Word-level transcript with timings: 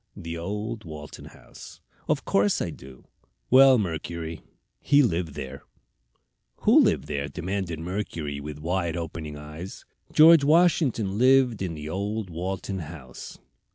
"The 0.17 0.35
old 0.35 0.83
Walton 0.83 1.25
House." 1.25 1.79
"Of 2.09 2.25
course 2.25 2.59
I 2.59 2.71
do." 2.71 3.05
"Well, 3.51 3.77
Mercury, 3.77 4.41
he 4.79 5.03
lived 5.03 5.35
there." 5.35 5.61
"Who 6.61 6.79
lived 6.79 7.07
where?" 7.07 7.27
demanded 7.27 7.77
Mercury, 7.79 8.39
with 8.39 8.57
wide 8.57 8.97
opening 8.97 9.37
eyes. 9.37 9.85
"George 10.11 10.43
Washington 10.43 11.19
lived 11.19 11.61
in 11.61 11.75
the 11.75 11.87
old 11.87 12.31
Walton 12.31 12.79
House." 12.79 13.37